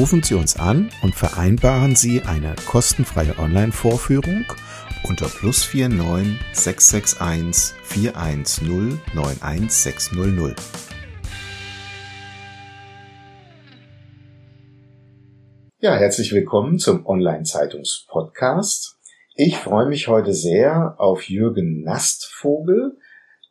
[0.00, 4.46] Rufen Sie uns an und vereinbaren Sie eine kostenfreie Online-Vorführung
[5.06, 10.58] unter plus 49 661 410 91600.
[15.80, 18.96] Ja, herzlich willkommen zum Online-Zeitungs-Podcast.
[19.34, 22.96] Ich freue mich heute sehr auf Jürgen Nastvogel.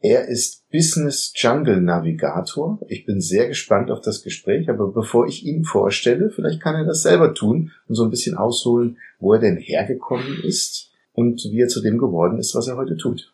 [0.02, 2.80] Er ist Business Jungle Navigator.
[2.88, 6.86] Ich bin sehr gespannt auf das Gespräch, aber bevor ich ihn vorstelle, vielleicht kann er
[6.86, 11.60] das selber tun und so ein bisschen ausholen, wo er denn hergekommen ist und wie
[11.60, 13.34] er zu dem geworden ist, was er heute tut.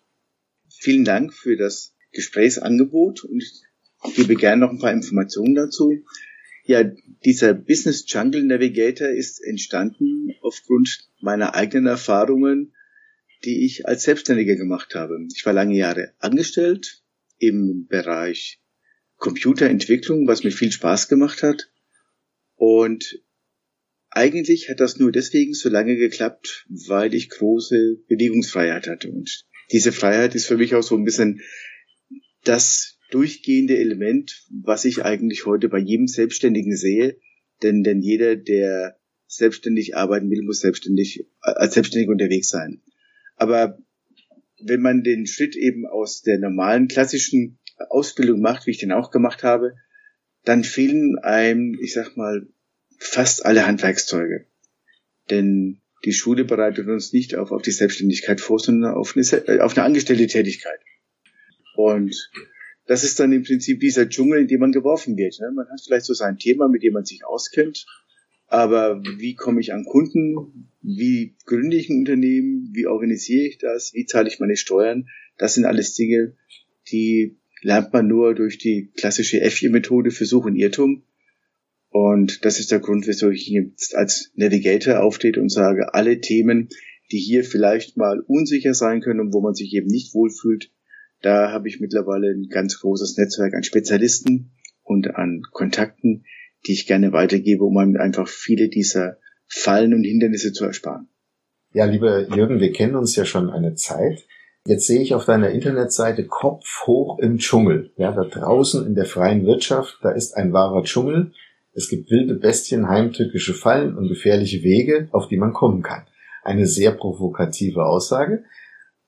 [0.67, 3.43] Vielen Dank für das Gesprächsangebot und
[4.07, 5.93] ich gebe gerne noch ein paar Informationen dazu.
[6.63, 6.83] Ja,
[7.23, 12.73] dieser Business Jungle Navigator ist entstanden aufgrund meiner eigenen Erfahrungen
[13.45, 15.19] die ich als Selbstständiger gemacht habe.
[15.33, 17.03] Ich war lange Jahre angestellt
[17.37, 18.59] im Bereich
[19.17, 21.71] Computerentwicklung, was mir viel Spaß gemacht hat.
[22.55, 23.21] Und
[24.09, 29.09] eigentlich hat das nur deswegen so lange geklappt, weil ich große Bewegungsfreiheit hatte.
[29.11, 31.41] Und diese Freiheit ist für mich auch so ein bisschen
[32.43, 37.17] das durchgehende Element, was ich eigentlich heute bei jedem Selbstständigen sehe.
[37.61, 42.81] Denn, denn jeder, der selbstständig arbeiten will, muss selbstständig, als selbstständig unterwegs sein.
[43.35, 43.77] Aber
[44.61, 47.59] wenn man den Schritt eben aus der normalen klassischen
[47.89, 49.73] Ausbildung macht, wie ich den auch gemacht habe,
[50.43, 52.47] dann fehlen einem, ich sag mal,
[52.97, 54.45] fast alle Handwerkszeuge.
[55.29, 59.75] Denn die Schule bereitet uns nicht auf, auf die Selbstständigkeit vor, sondern auf eine, auf
[59.75, 60.79] eine angestellte Tätigkeit.
[61.75, 62.15] Und
[62.85, 65.39] das ist dann im Prinzip dieser Dschungel, in dem man geworfen wird.
[65.39, 65.51] Ne?
[65.53, 67.85] Man hat vielleicht so sein Thema, mit dem man sich auskennt,
[68.47, 70.69] aber wie komme ich an Kunden?
[70.81, 72.69] Wie gründe ich ein Unternehmen?
[72.73, 73.93] Wie organisiere ich das?
[73.93, 75.07] Wie zahle ich meine Steuern?
[75.37, 76.35] Das sind alles Dinge,
[76.91, 81.03] die lernt man nur durch die klassische F4-Methode Versuch und Irrtum.
[81.89, 86.69] Und das ist der Grund, wieso ich jetzt als Navigator auftrete und sage, alle Themen,
[87.11, 90.71] die hier vielleicht mal unsicher sein können und wo man sich eben nicht wohlfühlt,
[91.21, 94.51] da habe ich mittlerweile ein ganz großes Netzwerk an Spezialisten
[94.83, 96.25] und an Kontakten,
[96.67, 99.17] die ich gerne weitergebe, um einfach viele dieser
[99.47, 101.09] Fallen und Hindernisse zu ersparen.
[101.73, 104.25] Ja, lieber Jürgen, wir kennen uns ja schon eine Zeit.
[104.65, 107.91] Jetzt sehe ich auf deiner Internetseite Kopf hoch im Dschungel.
[107.97, 111.33] Ja, da draußen in der freien Wirtschaft, da ist ein wahrer Dschungel.
[111.73, 116.07] Es gibt wilde Bestien, heimtückische Fallen und gefährliche Wege, auf die man kommen kann.
[116.43, 118.45] Eine sehr provokative Aussage.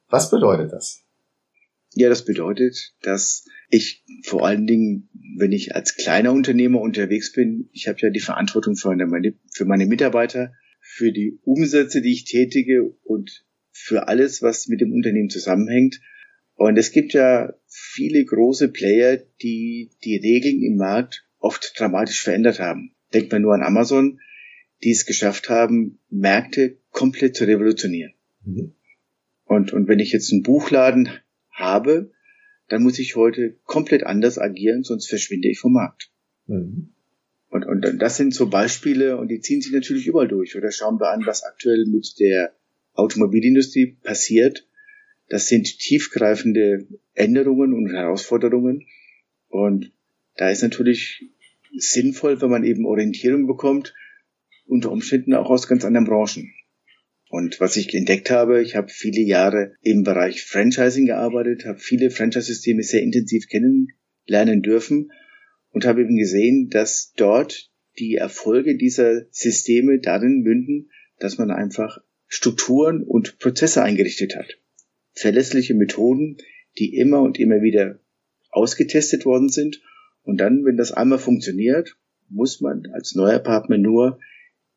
[0.09, 1.06] Was bedeutet das?
[1.99, 7.69] Ja, das bedeutet, dass ich vor allen Dingen, wenn ich als kleiner Unternehmer unterwegs bin,
[7.71, 12.25] ich habe ja die Verantwortung für meine, für meine Mitarbeiter, für die Umsätze, die ich
[12.25, 15.99] tätige und für alles, was mit dem Unternehmen zusammenhängt.
[16.53, 22.59] Und es gibt ja viele große Player, die die Regeln im Markt oft dramatisch verändert
[22.59, 22.93] haben.
[23.11, 24.19] Denkt man nur an Amazon,
[24.83, 28.13] die es geschafft haben, Märkte komplett zu revolutionieren.
[28.45, 28.75] Mhm.
[29.45, 31.09] Und, und wenn ich jetzt einen Buchladen
[31.57, 32.11] habe,
[32.69, 36.11] dann muss ich heute komplett anders agieren, sonst verschwinde ich vom Markt.
[36.47, 36.93] Mhm.
[37.49, 40.57] Und, und das sind so Beispiele und die ziehen sich natürlich überall durch.
[40.57, 42.53] Oder schauen wir an, was aktuell mit der
[42.93, 44.67] Automobilindustrie passiert.
[45.29, 48.85] Das sind tiefgreifende Änderungen und Herausforderungen.
[49.47, 49.93] Und
[50.35, 51.25] da ist natürlich
[51.77, 53.93] sinnvoll, wenn man eben Orientierung bekommt,
[54.65, 56.51] unter Umständen auch aus ganz anderen Branchen.
[57.29, 62.09] Und was ich entdeckt habe, ich habe viele Jahre im Bereich Franchising gearbeitet, habe viele
[62.09, 65.11] Franchise-Systeme sehr intensiv kennenlernen dürfen
[65.71, 67.69] und habe eben gesehen, dass dort
[67.99, 70.89] die Erfolge dieser Systeme darin münden,
[71.19, 74.59] dass man einfach Strukturen und Prozesse eingerichtet hat.
[75.13, 76.37] Verlässliche Methoden,
[76.77, 77.99] die immer und immer wieder
[78.49, 79.81] ausgetestet worden sind.
[80.23, 81.97] Und dann, wenn das einmal funktioniert,
[82.29, 84.19] muss man als neuer Partner nur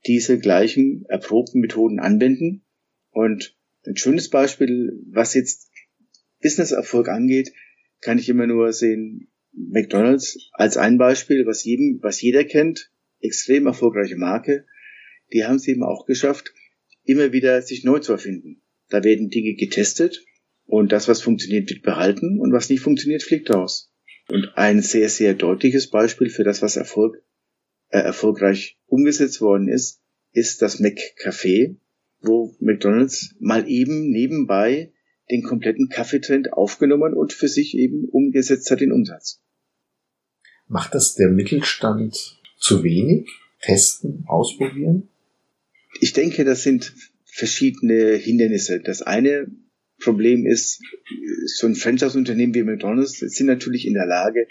[0.07, 2.65] diese gleichen erprobten Methoden anwenden.
[3.11, 3.57] Und
[3.87, 5.71] ein schönes Beispiel, was jetzt
[6.43, 7.53] Business-Erfolg angeht,
[8.01, 13.67] kann ich immer nur sehen, McDonald's als ein Beispiel, was jedem, was jeder kennt, extrem
[13.67, 14.67] erfolgreiche Marke,
[15.33, 16.55] die haben es eben auch geschafft,
[17.05, 18.63] immer wieder sich neu zu erfinden.
[18.89, 20.25] Da werden Dinge getestet
[20.65, 23.93] und das, was funktioniert, wird behalten und was nicht funktioniert, fliegt raus.
[24.29, 27.23] Und ein sehr, sehr deutliches Beispiel für das, was Erfolg,
[27.91, 30.01] erfolgreich umgesetzt worden ist,
[30.33, 31.77] ist das McCafé,
[32.21, 34.93] wo McDonald's mal eben nebenbei
[35.31, 39.41] den kompletten Kaffeetrend aufgenommen und für sich eben umgesetzt hat den Umsatz.
[40.67, 43.29] Macht das der Mittelstand zu wenig?
[43.61, 45.09] Testen, ausprobieren?
[46.01, 46.95] Ich denke, das sind
[47.25, 48.81] verschiedene Hindernisse.
[48.81, 49.51] Das eine
[50.01, 50.81] Problem ist,
[51.59, 54.47] so ein Franchise-Unternehmen wie McDonald's sind natürlich in der Lage,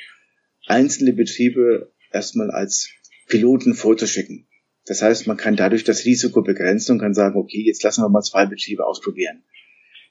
[0.67, 2.89] einzelne Betriebe erstmal als
[3.29, 4.47] Piloten vorzuschicken.
[4.85, 8.09] Das heißt, man kann dadurch das Risiko begrenzen und kann sagen, okay, jetzt lassen wir
[8.09, 9.43] mal zwei Betriebe ausprobieren.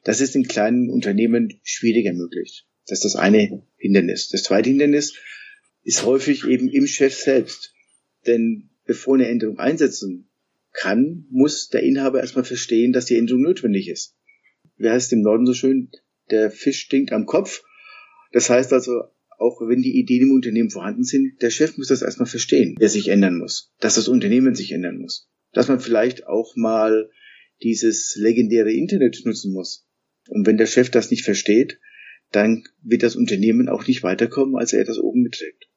[0.05, 2.65] Das ist in kleinen Unternehmen schwieriger möglich.
[2.87, 4.29] Das ist das eine Hindernis.
[4.31, 5.15] Das zweite Hindernis
[5.83, 7.75] ist häufig eben im Chef selbst.
[8.27, 10.31] Denn bevor eine Änderung einsetzen
[10.73, 14.17] kann, muss der Inhaber erstmal verstehen, dass die Änderung notwendig ist.
[14.77, 15.91] Wie heißt im Norden so schön?
[16.31, 17.65] Der Fisch stinkt am Kopf.
[18.33, 19.03] Das heißt also,
[19.39, 22.89] auch wenn die Ideen im Unternehmen vorhanden sind, der Chef muss das erstmal verstehen, der
[22.89, 27.09] sich ändern muss, dass das Unternehmen sich ändern muss, dass man vielleicht auch mal
[27.63, 29.87] dieses legendäre Internet nutzen muss.
[30.29, 31.79] Und wenn der Chef das nicht versteht,
[32.33, 35.69] dann wird das Unternehmen auch nicht weiterkommen, als er das oben mitträgt.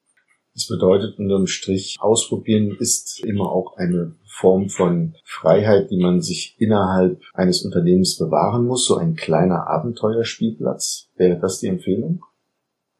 [0.54, 6.56] Das bedeutet unterm Strich, ausprobieren ist immer auch eine Form von Freiheit, die man sich
[6.58, 11.08] innerhalb eines Unternehmens bewahren muss, so ein kleiner Abenteuerspielplatz.
[11.16, 12.22] Wäre das die Empfehlung?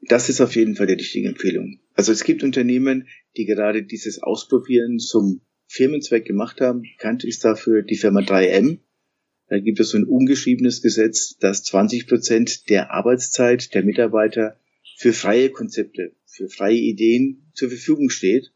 [0.02, 1.78] Das ist auf jeden Fall die richtige Empfehlung.
[1.94, 3.06] Also es gibt Unternehmen,
[3.37, 6.82] die gerade dieses Ausprobieren zum Firmenzweck gemacht haben.
[6.82, 8.78] Bekannt ist dafür die Firma 3M.
[9.49, 14.58] Da gibt es so ein ungeschriebenes Gesetz, dass 20 Prozent der Arbeitszeit der Mitarbeiter
[14.96, 18.52] für freie Konzepte, für freie Ideen zur Verfügung steht.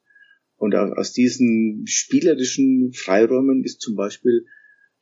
[0.57, 4.47] Und aus diesen spielerischen Freiräumen ist zum Beispiel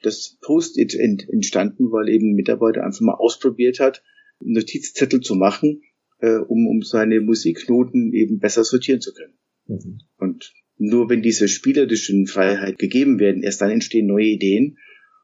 [0.03, 4.03] das Post-it entstanden, weil eben ein Mitarbeiter einfach mal ausprobiert hat,
[4.41, 5.81] Notizzettel zu machen,
[6.25, 9.35] äh, um, um seine Musiknoten eben besser sortieren zu können.
[9.67, 9.99] Mhm.
[10.19, 14.79] Und nur wenn diese spielerischen Freiheit gegeben werden, erst dann entstehen neue Ideen.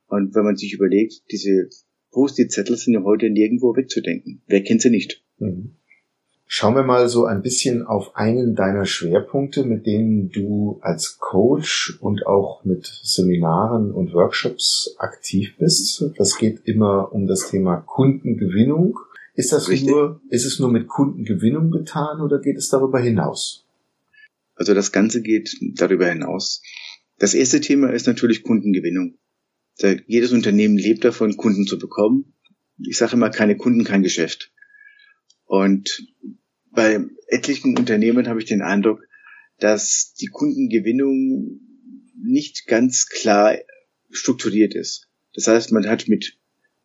[0.07, 1.69] Und wenn man sich überlegt, diese
[2.11, 4.43] Post-it-Zettel sind ja heute nirgendwo wegzudenken.
[4.47, 5.25] Wer kennt sie nicht?
[5.39, 5.77] Mhm.
[6.53, 11.97] Schauen wir mal so ein bisschen auf einen deiner Schwerpunkte, mit denen du als Coach
[12.01, 16.05] und auch mit Seminaren und Workshops aktiv bist.
[16.19, 18.99] Das geht immer um das Thema Kundengewinnung.
[19.35, 19.89] Ist das Richtig.
[19.89, 23.67] nur, ist es nur mit Kundengewinnung getan oder geht es darüber hinaus?
[24.55, 26.63] Also das Ganze geht darüber hinaus.
[27.19, 29.19] Das erste Thema ist natürlich Kundengewinnung.
[30.07, 32.35] Jedes Unternehmen lebt davon, Kunden zu bekommen.
[32.79, 34.53] Ich sage immer, keine Kunden, kein Geschäft.
[35.47, 36.07] Und
[36.71, 39.07] bei etlichen Unternehmen habe ich den Eindruck,
[39.59, 41.61] dass die Kundengewinnung
[42.23, 43.57] nicht ganz klar
[44.11, 45.09] strukturiert ist.
[45.35, 46.39] Das heißt, man hat mit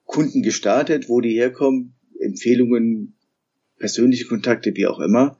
[0.06, 1.94] Kunden gestartet, wo die herkommen,
[2.25, 3.16] Empfehlungen,
[3.77, 5.39] persönliche Kontakte, wie auch immer.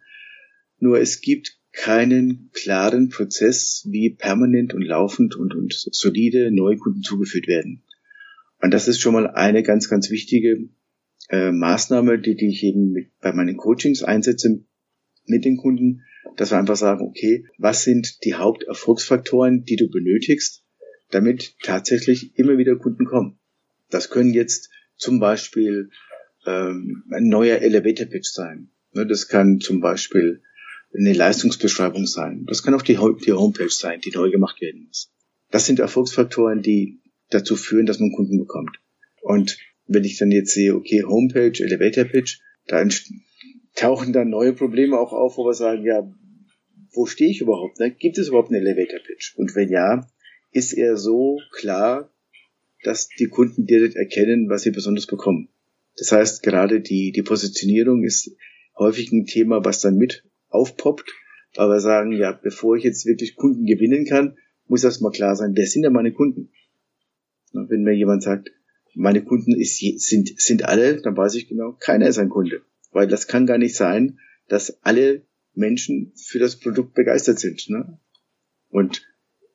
[0.80, 7.02] Nur es gibt keinen klaren Prozess, wie permanent und laufend und, und solide neue Kunden
[7.02, 7.84] zugeführt werden.
[8.62, 10.70] Und das ist schon mal eine ganz, ganz wichtige
[11.30, 14.64] äh, Maßnahme, die, die ich eben mit, bei meinen Coachings einsetze
[15.26, 16.04] mit den Kunden,
[16.38, 20.64] dass wir einfach sagen, okay, was sind die Haupterfolgsfaktoren, die du benötigst,
[21.12, 23.40] damit tatsächlich immer wieder Kunden kommen.
[23.90, 25.90] Das können jetzt zum Beispiel
[26.46, 28.70] ähm, ein neuer Elevator Pitch sein.
[28.94, 30.42] Ne, das kann zum Beispiel
[30.98, 32.46] eine Leistungsbeschreibung sein.
[32.48, 35.12] Das kann auch die, die Homepage sein, die neu gemacht werden muss.
[35.52, 37.00] Das sind Erfolgsfaktoren, die
[37.30, 38.80] dazu führen, dass man Kunden bekommt.
[39.22, 42.88] Und wenn ich dann jetzt sehe, okay, Homepage, Elevator Pitch, da
[43.76, 46.10] tauchen dann neue Probleme auch auf, wo wir sagen, ja,
[46.94, 47.80] wo stehe ich überhaupt?
[47.80, 47.92] Ne?
[47.92, 49.36] Gibt es überhaupt einen Elevator Pitch?
[49.38, 50.08] Und wenn ja,
[50.52, 52.10] ist er so klar,
[52.84, 55.50] dass die Kunden direkt erkennen, was sie besonders bekommen.
[55.98, 58.36] Das heißt, gerade die, die Positionierung ist
[58.78, 61.10] häufig ein Thema, was dann mit aufpoppt.
[61.56, 64.38] Aber wir sagen, ja, bevor ich jetzt wirklich Kunden gewinnen kann,
[64.68, 66.52] muss erstmal klar sein, wer sind denn meine Kunden?
[67.54, 68.52] Wenn mir jemand sagt,
[68.94, 72.62] meine Kunden ist, sind, sind alle, dann weiß ich genau, keiner ist ein Kunde.
[72.92, 77.70] Weil das kann gar nicht sein, dass alle Menschen für das Produkt begeistert sind.
[77.70, 78.00] Ne?
[78.70, 79.06] Und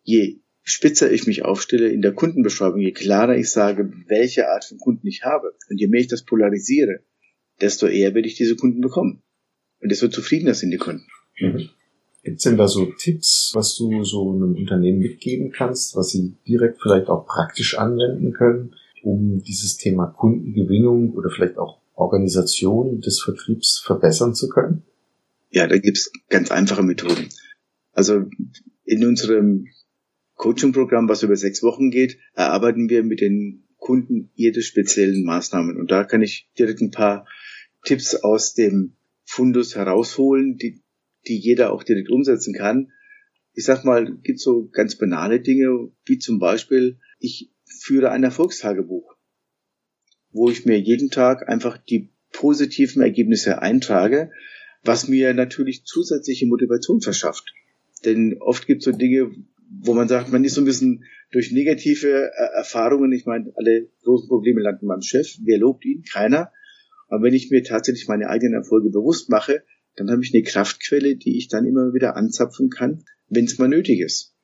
[0.03, 4.79] je spitzer ich mich aufstelle in der Kundenbeschreibung, je klarer ich sage, welche Art von
[4.79, 7.01] Kunden ich habe und je mehr ich das polarisiere,
[7.61, 9.23] desto eher werde ich diese Kunden bekommen.
[9.81, 11.07] Und desto zufriedener sind die Kunden.
[11.39, 11.71] Mhm.
[12.23, 16.37] Gibt es denn da so Tipps, was du so einem Unternehmen mitgeben kannst, was sie
[16.47, 23.23] direkt vielleicht auch praktisch anwenden können, um dieses Thema Kundengewinnung oder vielleicht auch Organisation des
[23.23, 24.83] Vertriebs verbessern zu können?
[25.51, 27.29] Ja, da gibt's ganz einfache Methoden.
[27.93, 28.27] Also
[28.85, 29.67] in unserem
[30.41, 35.77] Coaching-Programm, was über sechs Wochen geht, erarbeiten wir mit den Kunden ihre speziellen Maßnahmen.
[35.77, 37.29] Und da kann ich direkt ein paar
[37.85, 40.83] Tipps aus dem Fundus herausholen, die,
[41.29, 42.91] die jeder auch direkt umsetzen kann.
[43.53, 49.15] Ich sag mal, gibt so ganz banale Dinge, wie zum Beispiel, ich führe ein Erfolgstagebuch,
[50.31, 54.31] wo ich mir jeden Tag einfach die positiven Ergebnisse eintrage,
[54.85, 57.53] was mir natürlich zusätzliche Motivation verschafft.
[58.07, 59.33] Denn oft gibt es so Dinge,
[59.71, 63.89] wo man sagt, man ist so ein bisschen durch negative äh, Erfahrungen, ich meine, alle
[64.03, 66.03] großen Probleme landen beim Chef, wer lobt ihn?
[66.03, 66.53] Keiner.
[67.09, 69.63] Aber wenn ich mir tatsächlich meine eigenen Erfolge bewusst mache,
[69.97, 73.69] dann habe ich eine Kraftquelle, die ich dann immer wieder anzapfen kann, wenn es mal
[73.69, 74.35] nötig ist.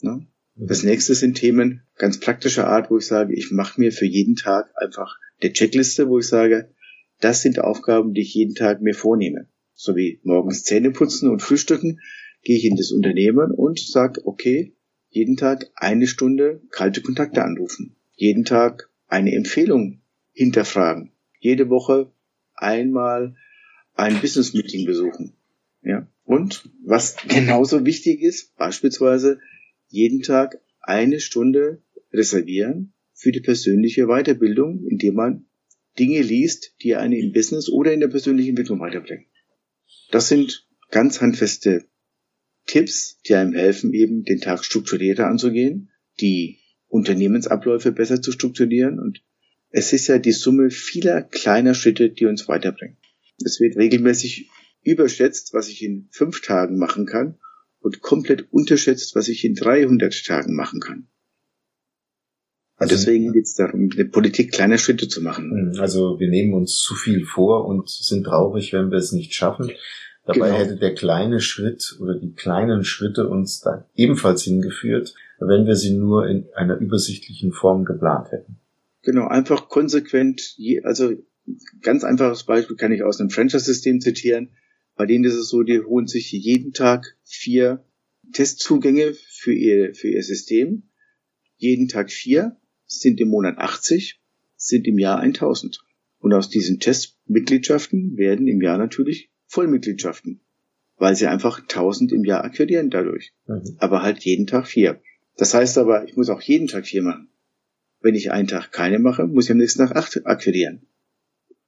[0.00, 0.26] Ne?
[0.54, 4.36] Das nächste sind Themen ganz praktischer Art, wo ich sage, ich mache mir für jeden
[4.36, 6.74] Tag einfach eine Checkliste, wo ich sage,
[7.20, 9.48] das sind Aufgaben, die ich jeden Tag mir vornehme.
[9.74, 12.00] So wie morgens Zähne putzen und frühstücken,
[12.42, 14.74] gehe ich in das Unternehmen und sage, okay,
[15.08, 17.96] jeden Tag eine Stunde kalte Kontakte anrufen.
[18.14, 20.00] Jeden Tag eine Empfehlung
[20.32, 21.12] hinterfragen.
[21.38, 22.12] Jede Woche
[22.54, 23.36] einmal
[23.94, 25.34] ein Business Meeting besuchen.
[25.82, 26.08] Ja.
[26.24, 29.38] Und was genauso wichtig ist, beispielsweise
[29.88, 31.82] jeden Tag eine Stunde
[32.12, 35.46] reservieren für die persönliche Weiterbildung, indem man
[35.98, 39.26] Dinge liest, die einen im Business oder in der persönlichen Entwicklung weiterbringen.
[40.10, 41.84] Das sind ganz handfeste
[42.66, 45.90] Tipps, die einem helfen, eben den Tag strukturierter anzugehen,
[46.20, 49.22] die Unternehmensabläufe besser zu strukturieren und
[49.70, 52.98] es ist ja die Summe vieler kleiner Schritte, die uns weiterbringen.
[53.42, 54.50] Es wird regelmäßig
[54.82, 57.38] überschätzt, was ich in fünf Tagen machen kann
[57.80, 61.08] und komplett unterschätzt, was ich in 300 Tagen machen kann.
[62.76, 65.76] Also, deswegen geht es darum, eine Politik kleiner Schritte zu machen.
[65.78, 69.70] Also wir nehmen uns zu viel vor und sind traurig, wenn wir es nicht schaffen.
[70.24, 70.58] Dabei genau.
[70.58, 75.96] hätte der kleine Schritt oder die kleinen Schritte uns da ebenfalls hingeführt, wenn wir sie
[75.96, 78.60] nur in einer übersichtlichen Form geplant hätten.
[79.02, 81.12] Genau, einfach konsequent, also
[81.80, 84.50] ganz einfaches Beispiel kann ich aus einem Franchise-System zitieren.
[84.94, 87.84] Bei denen ist es so, die holen sich jeden Tag vier
[88.32, 90.84] Testzugänge für ihr, für ihr System.
[91.56, 94.20] Jeden Tag vier sind im Monat 80,
[94.54, 95.80] sind im Jahr 1000.
[96.18, 100.40] Und aus diesen Testmitgliedschaften werden im Jahr natürlich Vollmitgliedschaften,
[100.96, 103.34] weil sie einfach 1000 im Jahr akquirieren dadurch.
[103.46, 103.76] Mhm.
[103.78, 105.02] Aber halt jeden Tag vier.
[105.36, 107.28] Das heißt aber, ich muss auch jeden Tag vier machen.
[108.00, 110.86] Wenn ich einen Tag keine mache, muss ich am nächsten Tag acht akquirieren.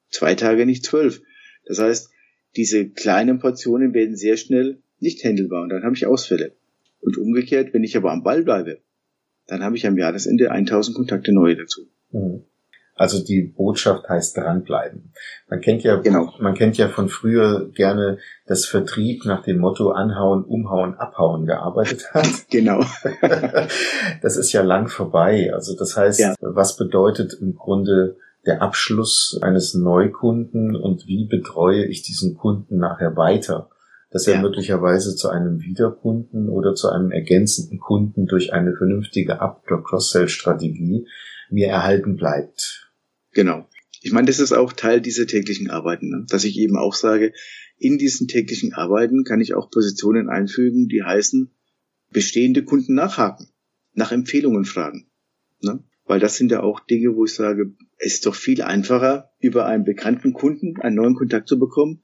[0.09, 1.21] Zwei Tage nicht zwölf.
[1.67, 2.11] Das heißt,
[2.57, 6.57] diese kleinen Portionen werden sehr schnell nicht händelbar und dann habe ich Ausfälle.
[7.01, 8.81] Und umgekehrt, wenn ich aber am Ball bleibe,
[9.47, 11.87] dann habe ich am Jahresende 1000 Kontakte neue dazu.
[12.13, 12.45] Mhm.
[12.97, 15.13] Also die Botschaft heißt dranbleiben.
[15.49, 16.33] Man kennt ja, genau.
[16.39, 22.15] man kennt ja von früher gerne, dass Vertrieb nach dem Motto anhauen, umhauen, abhauen gearbeitet
[22.15, 22.29] hat.
[22.51, 22.85] genau.
[24.23, 25.51] das ist ja lang vorbei.
[25.53, 26.35] Also das heißt, ja.
[26.41, 33.17] was bedeutet im Grunde der Abschluss eines Neukunden und wie betreue ich diesen Kunden nachher
[33.17, 33.71] weiter?
[34.11, 34.43] Dass er ja.
[34.43, 41.09] möglicherweise zu einem Wiederkunden oder zu einem ergänzenden Kunden durch eine vernünftige Up- oder Cross-Sell-Strategie
[41.51, 42.84] mir erhalten bleibt.
[43.35, 43.69] Genau.
[44.01, 46.27] Ich meine, das ist auch Teil dieser täglichen Arbeiten, ne?
[46.29, 47.33] dass ich eben auch sage,
[47.79, 51.51] in diesen täglichen Arbeiten kann ich auch Positionen einfügen, die heißen,
[52.11, 53.49] bestehende Kunden nachhaken,
[53.93, 55.11] nach Empfehlungen fragen.
[55.61, 55.83] Ne?
[56.05, 59.67] Weil das sind ja auch Dinge, wo ich sage, es ist doch viel einfacher, über
[59.67, 62.03] einen bekannten Kunden einen neuen Kontakt zu bekommen,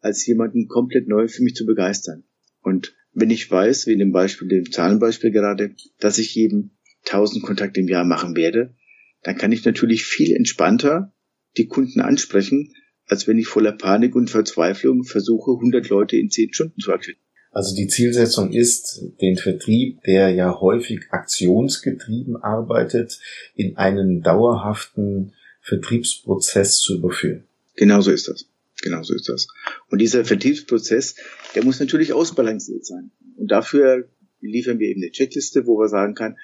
[0.00, 2.24] als jemanden komplett neu für mich zu begeistern.
[2.62, 7.44] Und wenn ich weiß, wie in dem Beispiel, dem Zahlenbeispiel gerade, dass ich eben 1000
[7.44, 8.74] Kontakte im Jahr machen werde,
[9.22, 11.12] dann kann ich natürlich viel entspannter
[11.56, 12.74] die Kunden ansprechen,
[13.06, 17.20] als wenn ich voller Panik und Verzweiflung versuche, 100 Leute in 10 Stunden zu akquirieren.
[17.50, 23.20] Also die Zielsetzung ist, den Vertrieb, der ja häufig aktionsgetrieben arbeitet,
[23.54, 27.44] in einen dauerhaften Vertriebsprozess zu überführen.
[27.76, 28.46] Genauso ist das.
[28.80, 29.48] Genauso ist das.
[29.90, 31.16] Und dieser Vertriebsprozess,
[31.54, 33.10] der muss natürlich ausbalanciert sein.
[33.36, 34.08] Und dafür
[34.40, 36.36] liefern wir eben eine Checkliste, wo wir sagen kann,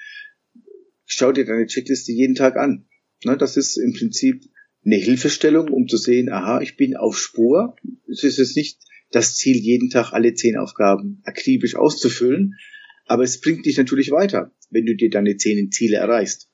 [1.19, 2.85] schau dir deine Checkliste jeden Tag an.
[3.25, 4.43] Ne, das ist im Prinzip
[4.85, 7.75] eine Hilfestellung, um zu sehen, aha, ich bin auf Spur.
[8.09, 8.79] Es ist jetzt nicht
[9.11, 12.55] das Ziel, jeden Tag alle zehn Aufgaben akribisch auszufüllen,
[13.05, 16.49] aber es bringt dich natürlich weiter, wenn du dir deine zehn Ziele erreichst.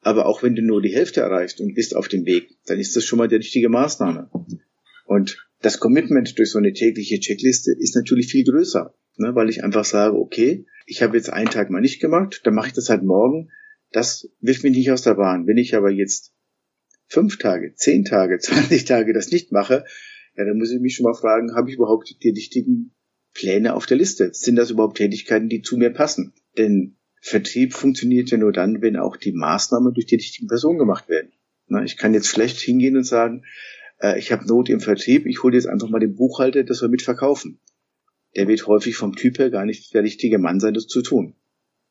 [0.00, 2.96] Aber auch wenn du nur die Hälfte erreichst und bist auf dem Weg, dann ist
[2.96, 4.30] das schon mal die richtige Maßnahme.
[5.06, 9.62] Und das Commitment durch so eine tägliche Checkliste ist natürlich viel größer, ne, weil ich
[9.62, 12.88] einfach sage, okay, ich habe jetzt einen Tag mal nicht gemacht, dann mache ich das
[12.88, 13.50] halt morgen,
[13.92, 15.46] das wirft mich nicht aus der Bahn.
[15.46, 16.32] Wenn ich aber jetzt
[17.06, 19.84] fünf Tage, zehn Tage, 20 Tage das nicht mache,
[20.36, 22.94] ja, dann muss ich mich schon mal fragen, habe ich überhaupt die richtigen
[23.34, 24.30] Pläne auf der Liste?
[24.32, 26.32] Sind das überhaupt Tätigkeiten, die zu mir passen?
[26.56, 31.08] Denn Vertrieb funktioniert ja nur dann, wenn auch die Maßnahmen durch die richtigen Personen gemacht
[31.08, 31.32] werden.
[31.84, 33.44] Ich kann jetzt schlecht hingehen und sagen,
[34.00, 36.88] äh, ich habe Not im Vertrieb, ich hole jetzt einfach mal den Buchhalter, das wir
[36.88, 37.60] mitverkaufen.
[38.36, 41.34] Der wird häufig vom Typ her gar nicht der richtige Mann sein, das zu tun.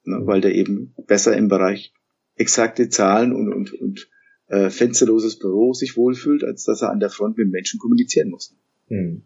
[0.08, 1.92] Ne, weil der eben besser im Bereich
[2.36, 4.10] exakte Zahlen und, und, und
[4.48, 8.56] äh, fensterloses Büro sich wohlfühlt, als dass er an der Front mit Menschen kommunizieren muss.
[8.88, 9.24] Hm.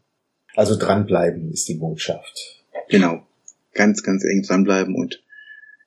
[0.55, 2.63] Also dranbleiben ist die Botschaft.
[2.89, 3.27] Genau.
[3.73, 5.23] Ganz, ganz eng dranbleiben und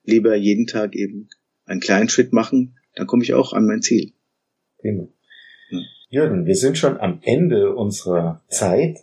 [0.04, 1.28] lieber jeden Tag eben
[1.66, 4.12] einen kleinen Schritt machen, dann komme ich auch an mein Ziel.
[4.80, 5.08] Genau.
[5.70, 5.80] Hm.
[6.08, 8.98] Jürgen, wir sind schon am Ende unserer Zeit.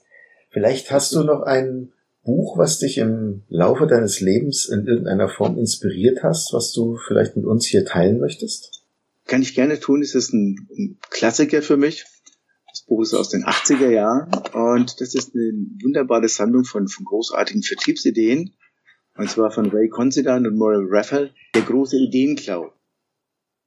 [0.52, 1.92] Vielleicht hast du noch ein
[2.24, 7.36] Buch, was dich im Laufe deines Lebens in irgendeiner Form inspiriert hast, was du vielleicht
[7.36, 8.84] mit uns hier teilen möchtest?
[9.26, 10.02] Kann ich gerne tun.
[10.02, 12.06] Es ist ein, Klassiker für mich.
[12.70, 15.52] Das Buch ist aus den 80er Jahren und das ist eine
[15.84, 18.54] wunderbare Sammlung von, von großartigen Vertriebsideen.
[19.18, 22.72] Und zwar von Ray Considine und Morel Raphael, der große Ideenklau.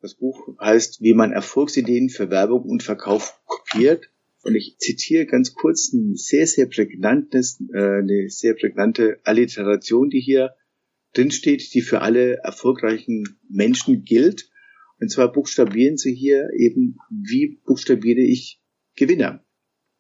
[0.01, 4.11] Das Buch heißt, wie man Erfolgsideen für Werbung und Verkauf kopiert.
[4.45, 10.21] Und ich zitiere ganz kurz ein sehr, sehr prägnantes, äh, eine sehr prägnante Alliteration, die
[10.21, 10.55] hier
[11.15, 14.51] drinsteht, die für alle erfolgreichen Menschen gilt.
[15.01, 18.61] Und zwar buchstabieren sie hier eben, wie buchstabiere ich
[18.97, 19.45] Gewinner.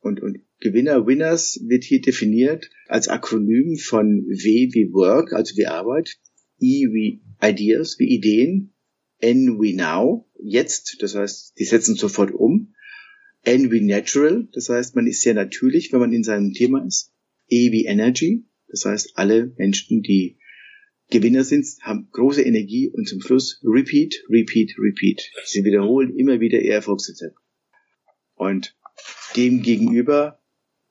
[0.01, 5.67] Und, und Gewinner, Winners wird hier definiert als Akronym von W wie Work, also wie
[5.67, 6.19] Arbeit,
[6.61, 8.75] I wie Ideas, wie Ideen,
[9.19, 12.74] N wie Now, jetzt, das heißt, die setzen sofort um,
[13.45, 17.13] N wie Natural, das heißt, man ist sehr natürlich, wenn man in seinem Thema ist,
[17.49, 20.39] E wie Energy, das heißt, alle Menschen, die
[21.11, 25.31] Gewinner sind, haben große Energie und zum Schluss Repeat, Repeat, Repeat.
[25.45, 27.37] Sie wiederholen immer wieder ihr Erfolgsrezept.
[28.35, 28.77] Und
[29.37, 30.41] dem gegenüber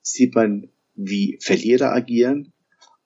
[0.01, 2.53] sieht man, wie Verlierer agieren.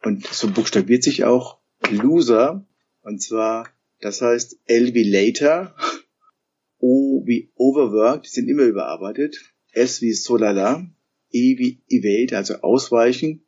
[0.03, 2.67] Und so buchstabiert sich auch Loser.
[3.01, 3.69] Und zwar,
[4.01, 5.75] das heißt L wie later,
[6.79, 9.37] O wie overworked, die sind immer überarbeitet,
[9.71, 10.85] S wie solala,
[11.31, 13.45] E wie evade, also ausweichen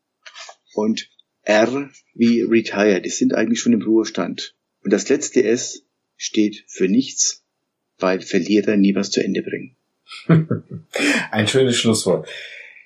[0.73, 1.09] und
[1.43, 4.55] R wie retire, die sind eigentlich schon im Ruhestand.
[4.83, 5.83] Und das letzte S
[6.17, 7.43] steht für nichts,
[7.97, 9.75] weil Verlierer nie was zu Ende bringen.
[11.31, 12.27] Ein schönes Schlusswort.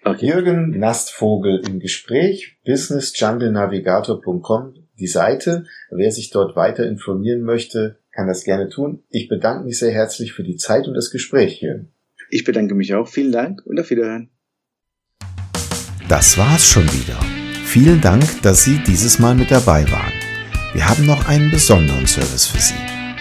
[0.03, 0.27] Okay.
[0.27, 5.65] Jürgen Nastvogel im Gespräch, businessjunglenavigator.com, die Seite.
[5.89, 9.03] Wer sich dort weiter informieren möchte, kann das gerne tun.
[9.09, 11.91] Ich bedanke mich sehr herzlich für die Zeit und das Gespräch, Jürgen.
[12.29, 13.07] Ich bedanke mich auch.
[13.07, 14.29] Vielen Dank und auf Wiederhören.
[16.07, 17.19] Das war's schon wieder.
[17.65, 20.13] Vielen Dank, dass Sie dieses Mal mit dabei waren.
[20.73, 22.73] Wir haben noch einen besonderen Service für Sie.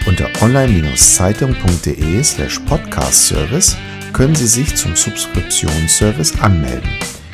[0.05, 3.77] Unter online-zeitung.de slash podcast service
[4.11, 6.89] können Sie sich zum Subskriptionsservice anmelden.